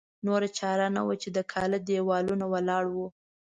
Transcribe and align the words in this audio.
نوره 0.25 0.47
چاره 0.57 0.87
نه 0.95 1.01
وه 1.05 1.15
چې 1.21 1.29
د 1.37 1.39
کاله 1.51 1.77
دېوالونه 1.87 2.45
ولاړ 2.53 2.85
وو. 2.95 3.07